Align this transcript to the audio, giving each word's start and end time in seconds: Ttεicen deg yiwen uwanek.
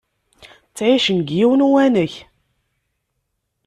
Ttεicen 0.69 1.17
deg 1.19 1.29
yiwen 1.37 1.65
uwanek. 1.67 2.13